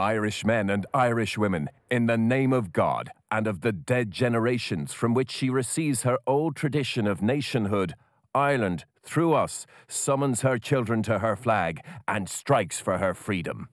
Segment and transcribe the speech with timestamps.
[0.00, 4.94] Irish men and Irish women, in the name of God and of the dead generations
[4.94, 7.94] from which she receives her old tradition of nationhood,
[8.34, 13.68] Ireland, through us, summons her children to her flag and strikes for her freedom.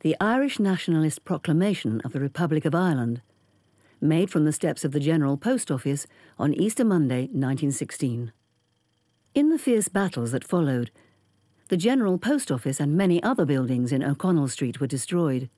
[0.00, 3.22] The Irish Nationalist Proclamation of the Republic of Ireland,
[4.00, 6.08] made from the steps of the General Post Office
[6.40, 8.32] on Easter Monday, 1916.
[9.32, 10.90] In the fierce battles that followed,
[11.70, 15.48] the General Post Office and many other buildings in O'Connell Street were destroyed.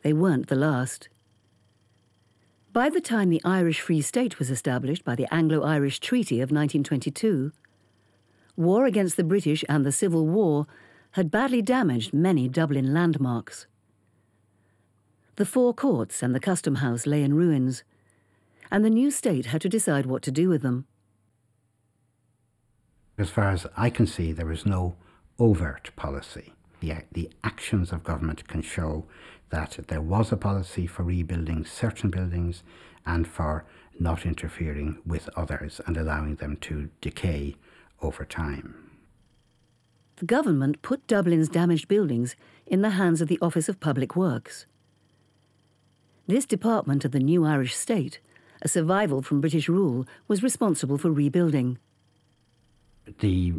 [0.00, 1.10] They weren't the last.
[2.72, 6.50] By the time the Irish Free State was established by the Anglo Irish Treaty of
[6.50, 7.52] 1922,
[8.56, 10.66] war against the British and the Civil War
[11.10, 13.66] had badly damaged many Dublin landmarks.
[15.36, 17.84] The Four Courts and the Custom House lay in ruins,
[18.70, 20.86] and the new state had to decide what to do with them.
[23.16, 24.96] As far as I can see, there is no
[25.38, 26.52] overt policy.
[26.80, 29.04] The, the actions of government can show
[29.50, 32.62] that there was a policy for rebuilding certain buildings
[33.06, 33.64] and for
[33.98, 37.54] not interfering with others and allowing them to decay
[38.02, 38.90] over time.
[40.16, 42.34] The government put Dublin's damaged buildings
[42.66, 44.66] in the hands of the Office of Public Works.
[46.26, 48.18] This department of the new Irish state,
[48.62, 51.78] a survival from British rule, was responsible for rebuilding
[53.20, 53.52] the,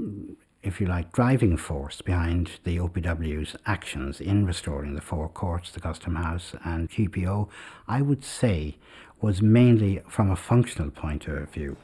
[0.63, 5.79] if you like, driving force behind the OPW's actions in restoring the four courts, the
[5.79, 7.49] Custom House, and GPO,
[7.87, 8.77] I would say
[9.21, 11.77] was mainly from a functional point of view.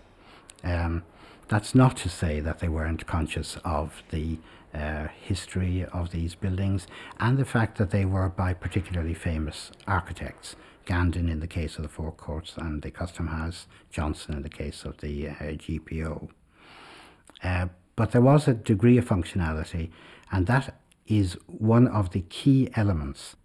[0.63, 1.03] Um,
[1.47, 4.37] that's not to say that they weren't conscious of the
[4.73, 6.87] uh, history of these buildings
[7.19, 10.55] and the fact that they were by particularly famous architects.
[10.85, 14.49] Gandon in the case of the Four Courts and the Custom House, Johnston in the
[14.49, 16.29] case of the uh, GPO.
[17.43, 19.89] Uh, but there was a degree of functionality,
[20.31, 20.75] and that
[21.07, 23.35] is one of the key elements.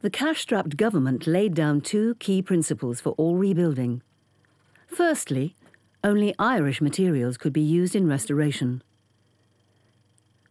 [0.00, 4.02] The cash strapped government laid down two key principles for all rebuilding.
[4.86, 5.56] Firstly,
[6.02, 8.82] only Irish materials could be used in restoration.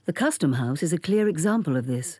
[0.06, 2.19] The Custom House is a clear example of this.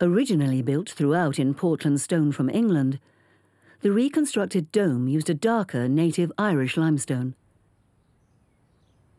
[0.00, 2.98] Originally built throughout in Portland stone from England,
[3.82, 7.34] the reconstructed dome used a darker native Irish limestone.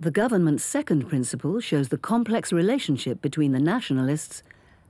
[0.02, 4.42] The government's second principle shows the complex relationship between the nationalists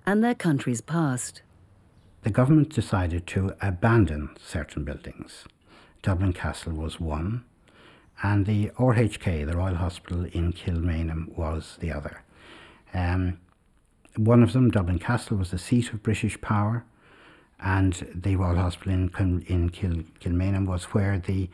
[0.05, 1.41] and their country's past.
[2.21, 5.43] The government decided to abandon certain buildings.
[6.01, 7.43] Dublin Castle was one,
[8.23, 12.23] and the RHK, the Royal Hospital in Kilmainham, was the other.
[12.93, 13.37] Um,
[14.15, 16.85] one of them, Dublin Castle, was the seat of British power,
[17.59, 21.49] and the Royal Hospital in, in Kil, Kilmainham was where the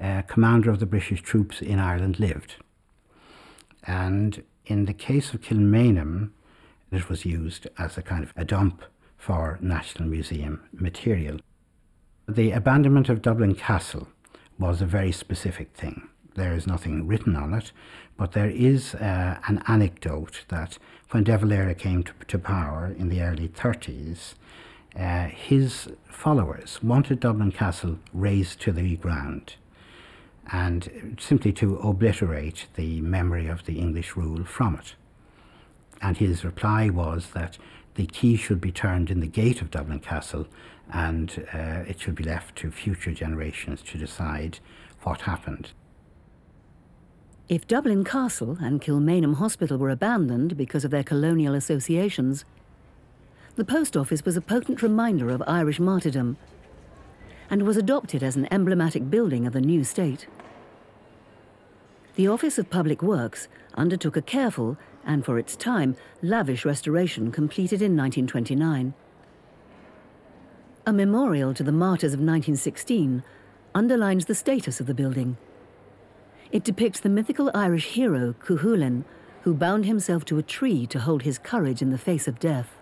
[0.00, 2.56] uh, commander of the British troops in Ireland lived.
[3.84, 6.30] And in the case of Kilmainham,
[6.90, 8.82] it was used as a kind of a dump
[9.16, 11.40] for National Museum material.
[12.28, 14.08] The abandonment of Dublin Castle
[14.58, 16.08] was a very specific thing.
[16.34, 17.72] There is nothing written on it,
[18.16, 20.78] but there is uh, an anecdote that
[21.10, 24.34] when De Valera came to, to power in the early 30s,
[24.96, 29.56] uh, his followers wanted Dublin Castle razed to the ground
[30.50, 34.94] and simply to obliterate the memory of the English rule from it.
[36.00, 37.58] And his reply was that
[37.94, 40.46] the key should be turned in the gate of Dublin Castle
[40.92, 44.58] and uh, it should be left to future generations to decide
[45.02, 45.72] what happened.
[47.48, 52.44] If Dublin Castle and Kilmainham Hospital were abandoned because of their colonial associations,
[53.56, 56.36] the post office was a potent reminder of Irish martyrdom
[57.52, 60.26] and was adopted as an emblematic building of the new state.
[62.14, 67.82] The Office of Public Works undertook a careful and, for its time, lavish restoration completed
[67.82, 68.94] in 1929.
[70.86, 73.22] A memorial to the martyrs of 1916
[73.74, 75.36] underlines the status of the building.
[76.50, 79.04] It depicts the mythical Irish hero Cuchulainn,
[79.42, 82.81] who bound himself to a tree to hold his courage in the face of death.